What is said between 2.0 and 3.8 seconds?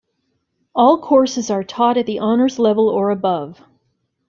the Honors level or above.